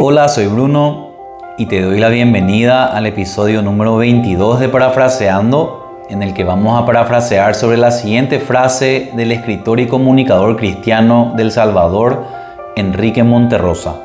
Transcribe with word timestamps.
Hola, 0.00 0.28
soy 0.28 0.46
Bruno 0.46 1.08
y 1.56 1.66
te 1.66 1.82
doy 1.82 1.98
la 1.98 2.08
bienvenida 2.08 2.86
al 2.86 3.06
episodio 3.06 3.62
número 3.62 3.96
22 3.96 4.60
de 4.60 4.68
Parafraseando, 4.68 6.04
en 6.08 6.22
el 6.22 6.34
que 6.34 6.44
vamos 6.44 6.80
a 6.80 6.86
parafrasear 6.86 7.56
sobre 7.56 7.78
la 7.78 7.90
siguiente 7.90 8.38
frase 8.38 9.10
del 9.16 9.32
escritor 9.32 9.80
y 9.80 9.88
comunicador 9.88 10.56
cristiano 10.56 11.32
del 11.36 11.50
Salvador, 11.50 12.22
Enrique 12.76 13.24
Monterrosa. 13.24 13.96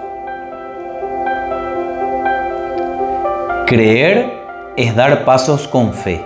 Creer 3.67 4.41
es 4.75 4.95
dar 4.95 5.25
pasos 5.25 5.67
con 5.67 5.93
fe. 5.93 6.25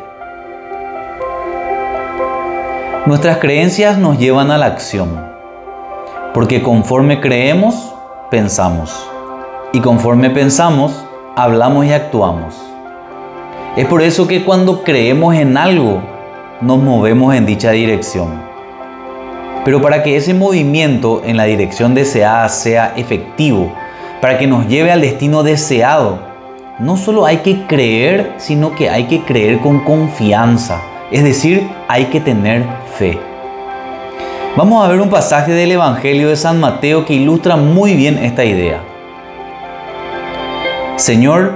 Nuestras 3.06 3.40
creencias 3.40 3.98
nos 3.98 4.18
llevan 4.18 4.50
a 4.50 4.58
la 4.58 4.68
acción, 4.68 5.30
porque 6.34 6.64
conforme 6.64 7.20
creemos, 7.20 7.94
pensamos 8.32 9.10
y 9.74 9.82
conforme 9.82 10.30
pensamos, 10.30 11.06
hablamos 11.36 11.86
y 11.86 11.92
actuamos. 11.92 12.56
Es 13.76 13.86
por 13.86 14.02
eso 14.02 14.28
que 14.28 14.44
cuando 14.44 14.84
creemos 14.84 15.36
en 15.36 15.58
algo, 15.58 16.02
nos 16.62 16.80
movemos 16.80 17.36
en 17.36 17.46
dicha 17.46 17.72
dirección. 17.72 18.42
Pero 19.66 19.82
para 19.82 20.02
que 20.02 20.16
ese 20.16 20.34
movimiento 20.34 21.22
en 21.26 21.38
la 21.38 21.44
dirección 21.44 21.94
deseada 21.94 22.48
sea 22.50 22.94
efectivo, 22.96 23.74
para 24.22 24.38
que 24.38 24.48
nos 24.48 24.68
lleve 24.68 24.92
al 24.92 25.02
destino 25.02 25.44
deseado, 25.44 26.20
no 26.80 26.96
solo 26.96 27.26
hay 27.26 27.38
que 27.38 27.66
creer, 27.68 28.34
sino 28.38 28.74
que 28.74 28.90
hay 28.90 29.04
que 29.04 29.22
creer 29.24 29.60
con 29.60 29.82
confianza. 29.82 30.82
Es 31.12 31.24
decir, 31.24 31.70
hay 31.88 32.06
que 32.06 32.22
tener 32.22 32.64
fe. 32.98 33.20
Vamos 34.56 34.84
a 34.84 34.88
ver 34.88 35.02
un 35.02 35.10
pasaje 35.10 35.52
del 35.52 35.74
Evangelio 35.74 36.30
de 36.30 36.36
San 36.36 36.60
Mateo 36.60 37.06
que 37.06 37.14
ilustra 37.14 37.58
muy 37.58 37.94
bien 37.94 38.18
esta 38.18 38.44
idea. 38.44 38.97
Señor, 40.98 41.52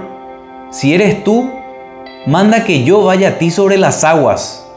si 0.69 0.93
eres 0.93 1.23
tú, 1.23 1.49
manda 2.27 2.63
que 2.63 2.83
yo 2.83 3.03
vaya 3.03 3.29
a 3.29 3.37
ti 3.39 3.49
sobre 3.49 3.79
las 3.79 4.03
aguas, 4.03 4.67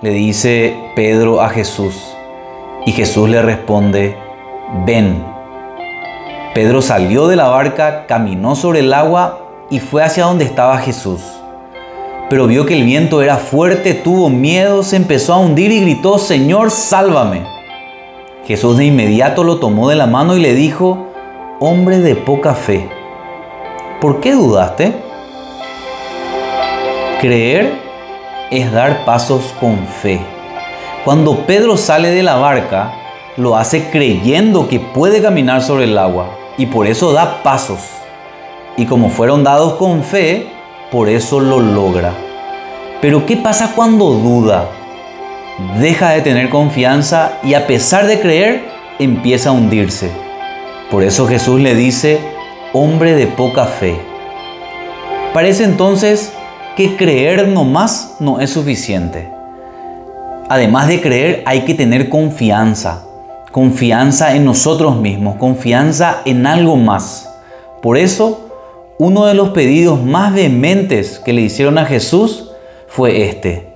le 0.00 0.10
dice 0.10 0.76
Pedro 0.94 1.40
a 1.40 1.48
Jesús. 1.48 2.14
Y 2.86 2.92
Jesús 2.92 3.28
le 3.28 3.42
responde, 3.42 4.16
ven. 4.86 5.24
Pedro 6.54 6.82
salió 6.82 7.26
de 7.26 7.34
la 7.34 7.48
barca, 7.48 8.06
caminó 8.06 8.54
sobre 8.54 8.78
el 8.78 8.94
agua 8.94 9.40
y 9.70 9.80
fue 9.80 10.04
hacia 10.04 10.26
donde 10.26 10.44
estaba 10.44 10.78
Jesús. 10.78 11.20
Pero 12.30 12.46
vio 12.46 12.64
que 12.64 12.74
el 12.74 12.84
viento 12.84 13.22
era 13.22 13.38
fuerte, 13.38 13.92
tuvo 13.92 14.30
miedo, 14.30 14.84
se 14.84 14.94
empezó 14.94 15.34
a 15.34 15.40
hundir 15.40 15.72
y 15.72 15.80
gritó, 15.80 16.18
Señor, 16.18 16.70
sálvame. 16.70 17.42
Jesús 18.46 18.76
de 18.76 18.84
inmediato 18.84 19.42
lo 19.42 19.58
tomó 19.58 19.88
de 19.88 19.96
la 19.96 20.06
mano 20.06 20.36
y 20.36 20.40
le 20.40 20.54
dijo, 20.54 21.08
hombre 21.58 21.98
de 21.98 22.14
poca 22.14 22.54
fe 22.54 23.01
¿Por 24.02 24.18
qué 24.18 24.32
dudaste? 24.32 24.96
Creer 27.20 27.72
es 28.50 28.72
dar 28.72 29.04
pasos 29.04 29.54
con 29.60 29.86
fe. 29.86 30.20
Cuando 31.04 31.46
Pedro 31.46 31.76
sale 31.76 32.10
de 32.10 32.24
la 32.24 32.34
barca, 32.34 32.94
lo 33.36 33.56
hace 33.56 33.90
creyendo 33.90 34.66
que 34.66 34.80
puede 34.80 35.22
caminar 35.22 35.62
sobre 35.62 35.84
el 35.84 35.96
agua 35.96 36.30
y 36.58 36.66
por 36.66 36.88
eso 36.88 37.12
da 37.12 37.44
pasos. 37.44 37.78
Y 38.76 38.86
como 38.86 39.08
fueron 39.08 39.44
dados 39.44 39.74
con 39.74 40.02
fe, 40.02 40.48
por 40.90 41.08
eso 41.08 41.38
lo 41.38 41.60
logra. 41.60 42.12
Pero 43.00 43.24
¿qué 43.24 43.36
pasa 43.36 43.70
cuando 43.76 44.14
duda? 44.14 44.66
Deja 45.78 46.10
de 46.10 46.22
tener 46.22 46.50
confianza 46.50 47.38
y 47.44 47.54
a 47.54 47.68
pesar 47.68 48.08
de 48.08 48.20
creer, 48.20 48.64
empieza 48.98 49.50
a 49.50 49.52
hundirse. 49.52 50.10
Por 50.90 51.04
eso 51.04 51.28
Jesús 51.28 51.60
le 51.60 51.76
dice, 51.76 52.41
hombre 52.72 53.14
de 53.14 53.26
poca 53.26 53.66
fe. 53.66 53.96
Parece 55.34 55.64
entonces 55.64 56.32
que 56.76 56.96
creer 56.96 57.48
nomás 57.48 58.16
no 58.18 58.40
es 58.40 58.50
suficiente. 58.50 59.28
Además 60.48 60.88
de 60.88 61.00
creer 61.00 61.42
hay 61.46 61.62
que 61.62 61.74
tener 61.74 62.08
confianza, 62.08 63.04
confianza 63.50 64.34
en 64.34 64.44
nosotros 64.44 64.96
mismos, 64.96 65.36
confianza 65.36 66.22
en 66.24 66.46
algo 66.46 66.76
más. 66.76 67.32
Por 67.82 67.96
eso, 67.96 68.48
uno 68.98 69.26
de 69.26 69.34
los 69.34 69.50
pedidos 69.50 70.02
más 70.02 70.34
vehementes 70.34 71.18
que 71.18 71.32
le 71.32 71.42
hicieron 71.42 71.78
a 71.78 71.84
Jesús 71.84 72.50
fue 72.86 73.28
este. 73.28 73.72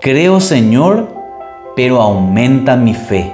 Creo 0.00 0.40
Señor, 0.40 1.08
pero 1.76 2.00
aumenta 2.00 2.76
mi 2.76 2.94
fe. 2.94 3.32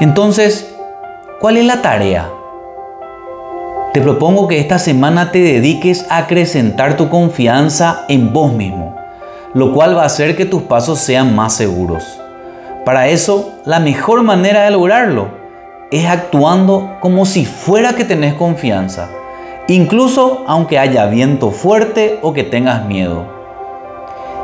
Entonces, 0.00 0.71
¿Cuál 1.42 1.56
es 1.56 1.64
la 1.64 1.82
tarea? 1.82 2.30
Te 3.92 4.00
propongo 4.00 4.46
que 4.46 4.60
esta 4.60 4.78
semana 4.78 5.32
te 5.32 5.40
dediques 5.40 6.06
a 6.08 6.18
acrecentar 6.18 6.96
tu 6.96 7.08
confianza 7.08 8.04
en 8.08 8.32
vos 8.32 8.52
mismo, 8.52 8.94
lo 9.52 9.74
cual 9.74 9.96
va 9.96 10.04
a 10.04 10.06
hacer 10.06 10.36
que 10.36 10.44
tus 10.44 10.62
pasos 10.62 11.00
sean 11.00 11.34
más 11.34 11.54
seguros. 11.54 12.04
Para 12.84 13.08
eso, 13.08 13.54
la 13.64 13.80
mejor 13.80 14.22
manera 14.22 14.62
de 14.62 14.70
lograrlo 14.70 15.30
es 15.90 16.06
actuando 16.06 16.98
como 17.00 17.26
si 17.26 17.44
fuera 17.44 17.94
que 17.94 18.04
tenés 18.04 18.34
confianza, 18.34 19.08
incluso 19.66 20.44
aunque 20.46 20.78
haya 20.78 21.06
viento 21.06 21.50
fuerte 21.50 22.20
o 22.22 22.32
que 22.32 22.44
tengas 22.44 22.86
miedo. 22.86 23.26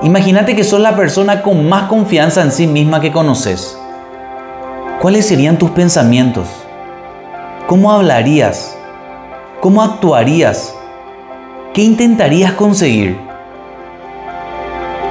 Imagínate 0.03 0.57
que 0.57 0.65
sos 0.65 0.81
la 0.81 0.97
persona 0.97 1.43
con 1.43 1.69
más 1.69 1.85
confianza 1.85 2.43
en 2.43 2.51
sí 2.51 2.67
misma 2.67 3.01
que 3.01 3.13
conoces. 3.13 3.79
¿Cuáles 5.01 5.27
serían 5.27 5.59
tus 5.59 5.71
pensamientos? 5.71 6.49
¿Cómo 7.69 7.93
hablarías? 7.93 8.75
¿Cómo 9.61 9.83
actuarías? 9.83 10.75
¿Qué 11.75 11.83
intentarías 11.83 12.53
conseguir? 12.55 13.21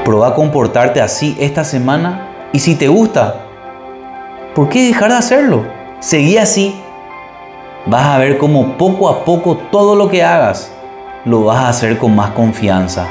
Proba 0.03 0.29
a 0.29 0.33
comportarte 0.33 0.99
así 0.99 1.37
esta 1.39 1.63
semana 1.63 2.29
y 2.51 2.57
si 2.57 2.75
te 2.75 2.87
gusta, 2.87 3.35
¿por 4.55 4.69
qué 4.69 4.87
dejar 4.87 5.11
de 5.11 5.17
hacerlo? 5.17 5.65
Seguí 5.99 6.39
así. 6.39 6.75
Vas 7.85 8.07
a 8.07 8.17
ver 8.17 8.39
cómo 8.39 8.75
poco 8.75 9.07
a 9.07 9.23
poco 9.23 9.57
todo 9.71 9.95
lo 9.95 10.09
que 10.09 10.23
hagas 10.23 10.71
lo 11.25 11.43
vas 11.43 11.59
a 11.59 11.69
hacer 11.69 11.99
con 11.99 12.15
más 12.15 12.31
confianza. 12.31 13.05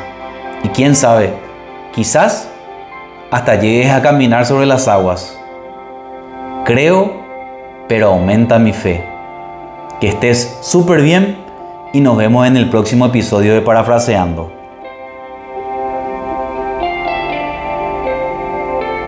Y 0.65 0.71
quién 0.71 0.97
sabe, 0.97 1.33
quizás 1.95 2.51
hasta 3.31 3.55
llegues 3.55 3.93
a 3.93 4.03
caminar 4.03 4.45
sobre 4.45 4.67
las 4.67 4.89
aguas. 4.89 5.39
Creo, 6.65 7.13
pero 7.87 8.09
aumenta 8.09 8.59
mi 8.59 8.73
fe. 8.73 9.16
Que 10.01 10.09
estés 10.09 10.59
súper 10.61 11.01
bien 11.01 11.39
y 11.93 12.01
nos 12.01 12.17
vemos 12.17 12.47
en 12.47 12.57
el 12.57 12.69
próximo 12.69 13.07
episodio 13.07 13.55
de 13.55 13.62
Parafraseando. 13.62 14.66